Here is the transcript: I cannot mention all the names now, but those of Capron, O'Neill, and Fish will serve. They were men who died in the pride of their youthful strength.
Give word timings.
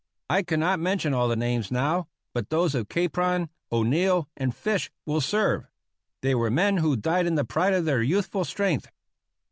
I 0.31 0.41
cannot 0.41 0.79
mention 0.79 1.13
all 1.13 1.27
the 1.27 1.35
names 1.35 1.69
now, 1.69 2.07
but 2.33 2.49
those 2.49 2.73
of 2.73 2.89
Capron, 2.89 3.49
O'Neill, 3.71 4.27
and 4.35 4.55
Fish 4.55 4.89
will 5.05 5.21
serve. 5.21 5.67
They 6.23 6.33
were 6.33 6.49
men 6.49 6.77
who 6.77 6.97
died 6.97 7.27
in 7.27 7.35
the 7.35 7.45
pride 7.45 7.73
of 7.75 7.85
their 7.85 8.01
youthful 8.01 8.43
strength. 8.43 8.87